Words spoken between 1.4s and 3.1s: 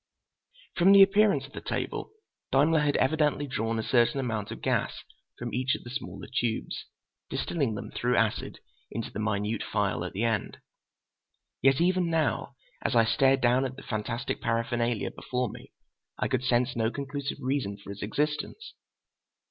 of the table, Daimler had